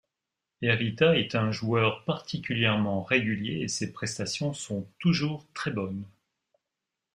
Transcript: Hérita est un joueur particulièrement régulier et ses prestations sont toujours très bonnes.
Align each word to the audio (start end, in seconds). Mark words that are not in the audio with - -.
Hérita 0.63 1.15
est 1.15 1.35
un 1.35 1.51
joueur 1.51 2.03
particulièrement 2.05 3.03
régulier 3.03 3.59
et 3.61 3.67
ses 3.67 3.93
prestations 3.93 4.51
sont 4.51 4.87
toujours 4.97 5.45
très 5.53 5.69
bonnes. 5.69 6.07